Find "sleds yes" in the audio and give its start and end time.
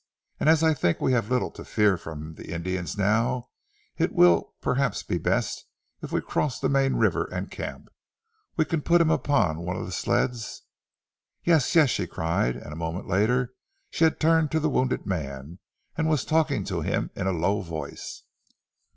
9.91-11.75